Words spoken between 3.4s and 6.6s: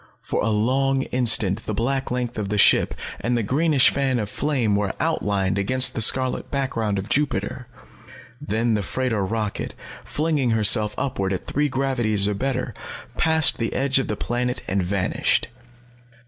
greenish fan of flame, were outlined against the scarlet